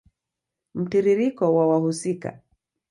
Mtiririko 0.75 1.45
wa 1.55 1.67
wahusika 1.67 2.39